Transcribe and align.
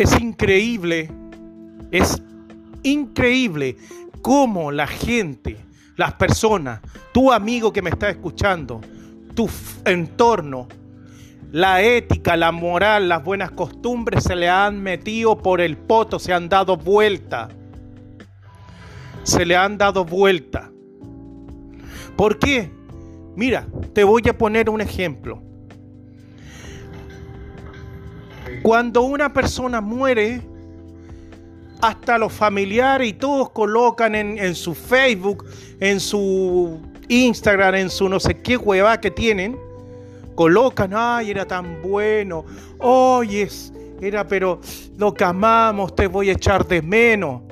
Es 0.00 0.18
increíble, 0.18 1.10
es 1.90 2.22
increíble 2.82 3.76
cómo 4.22 4.72
la 4.72 4.86
gente, 4.86 5.58
las 5.96 6.14
personas, 6.14 6.80
tu 7.12 7.30
amigo 7.30 7.70
que 7.70 7.82
me 7.82 7.90
está 7.90 8.08
escuchando, 8.08 8.80
tu 9.34 9.46
entorno, 9.84 10.68
la 11.52 11.82
ética, 11.82 12.34
la 12.38 12.50
moral, 12.50 13.10
las 13.10 13.22
buenas 13.22 13.50
costumbres 13.50 14.24
se 14.24 14.36
le 14.36 14.48
han 14.48 14.82
metido 14.82 15.36
por 15.36 15.60
el 15.60 15.76
poto, 15.76 16.18
se 16.18 16.32
han 16.32 16.48
dado 16.48 16.78
vuelta. 16.78 17.50
Se 19.22 19.44
le 19.44 19.54
han 19.54 19.76
dado 19.76 20.06
vuelta. 20.06 20.70
¿Por 22.16 22.38
qué? 22.38 22.70
Mira, 23.36 23.66
te 23.92 24.02
voy 24.04 24.22
a 24.30 24.38
poner 24.38 24.70
un 24.70 24.80
ejemplo. 24.80 25.42
Cuando 28.62 29.02
una 29.02 29.32
persona 29.32 29.80
muere, 29.80 30.42
hasta 31.80 32.18
los 32.18 32.32
familiares 32.32 33.08
y 33.08 33.12
todos 33.14 33.50
colocan 33.50 34.14
en, 34.14 34.54
su 34.54 34.74
Facebook, 34.74 35.46
en 35.80 35.98
su 35.98 36.78
Instagram, 37.08 37.74
en 37.76 37.90
su 37.90 38.08
no 38.08 38.20
sé 38.20 38.40
qué 38.42 38.56
hueva 38.56 39.00
que 39.00 39.10
tienen, 39.10 39.58
colocan, 40.34 40.92
ay, 40.94 41.30
era 41.30 41.46
tan 41.46 41.80
bueno, 41.82 42.44
oye, 42.78 43.48
era, 44.00 44.26
pero 44.26 44.60
lo 44.98 45.14
que 45.14 45.24
amamos, 45.24 45.94
te 45.94 46.06
voy 46.06 46.28
a 46.28 46.32
echar 46.32 46.66
de 46.66 46.82
menos. 46.82 47.42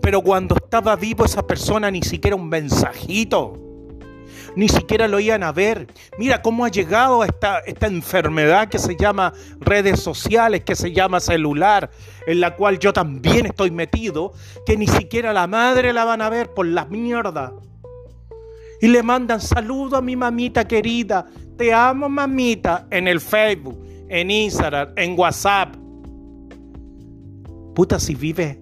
Pero 0.00 0.20
cuando 0.20 0.56
estaba 0.56 0.96
vivo 0.96 1.24
esa 1.24 1.46
persona 1.46 1.90
ni 1.90 2.02
siquiera 2.02 2.34
un 2.34 2.48
mensajito 2.48 3.65
ni 4.56 4.68
siquiera 4.68 5.06
lo 5.06 5.20
iban 5.20 5.42
a 5.42 5.52
ver. 5.52 5.86
Mira 6.18 6.42
cómo 6.42 6.64
ha 6.64 6.70
llegado 6.70 7.22
esta, 7.22 7.58
esta 7.60 7.86
enfermedad 7.86 8.68
que 8.68 8.78
se 8.78 8.96
llama 8.96 9.32
redes 9.60 10.00
sociales, 10.00 10.64
que 10.64 10.74
se 10.74 10.92
llama 10.92 11.20
celular, 11.20 11.90
en 12.26 12.40
la 12.40 12.56
cual 12.56 12.78
yo 12.78 12.92
también 12.92 13.46
estoy 13.46 13.70
metido, 13.70 14.32
que 14.64 14.76
ni 14.76 14.88
siquiera 14.88 15.32
la 15.32 15.46
madre 15.46 15.92
la 15.92 16.04
van 16.04 16.22
a 16.22 16.30
ver 16.30 16.54
por 16.54 16.66
la 16.66 16.86
mierda. 16.86 17.52
Y 18.80 18.88
le 18.88 19.02
mandan 19.02 19.40
saludo 19.40 19.98
a 19.98 20.02
mi 20.02 20.16
mamita 20.16 20.66
querida, 20.66 21.26
te 21.58 21.72
amo 21.72 22.08
mamita, 22.08 22.86
en 22.90 23.08
el 23.08 23.20
Facebook, 23.20 23.78
en 24.08 24.30
Instagram, 24.30 24.92
en 24.96 25.18
WhatsApp. 25.18 25.76
Puta, 27.74 28.00
si 28.00 28.14
vive 28.14 28.58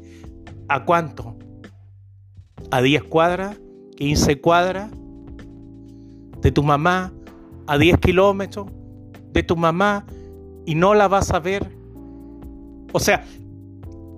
a 0.69 0.85
cuánto? 0.85 1.37
¿A 2.73 2.83
10 2.83 3.05
cuadras? 3.05 3.57
¿15 3.97 4.41
cuadras? 4.41 4.91
De 6.45 6.53
tu 6.53 6.63
mamá 6.63 7.11
a 7.67 7.79
10 7.79 7.99
kilómetros 8.01 8.67
de 9.33 9.43
tu 9.43 9.57
mamá 9.57 10.05
y 10.67 10.75
no 10.75 10.95
la 10.95 11.09
vas 11.09 11.31
a 11.31 11.41
ver. 11.41 11.75
O 12.93 13.01
sea, 13.01 13.25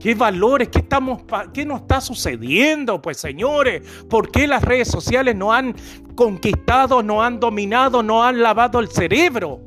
¿qué 0.00 0.14
valores, 0.16 0.68
qué, 0.68 0.80
estamos, 0.80 1.22
qué 1.54 1.64
nos 1.64 1.82
está 1.82 2.00
sucediendo? 2.00 3.00
Pues 3.00 3.18
señores, 3.18 3.82
¿por 4.10 4.32
qué 4.32 4.48
las 4.48 4.64
redes 4.64 4.88
sociales 4.88 5.36
no 5.36 5.52
han 5.52 5.76
conquistado, 6.16 7.00
no 7.00 7.22
han 7.22 7.38
dominado, 7.38 8.02
no 8.02 8.24
han 8.24 8.42
lavado 8.42 8.80
el 8.80 8.88
cerebro? 8.88 9.60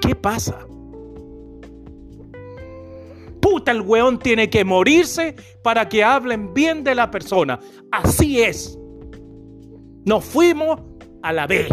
¿Qué 0.00 0.16
pasa? 0.16 0.66
Puta, 3.40 3.70
el 3.70 3.82
weón 3.82 4.18
tiene 4.18 4.50
que 4.50 4.64
morirse 4.64 5.36
para 5.62 5.88
que 5.88 6.02
hablen 6.02 6.52
bien 6.52 6.82
de 6.82 6.96
la 6.96 7.08
persona. 7.08 7.60
Así 7.92 8.42
es. 8.42 8.76
Nos 10.08 10.24
fuimos 10.24 10.80
a 11.22 11.34
la 11.34 11.46
B. 11.46 11.68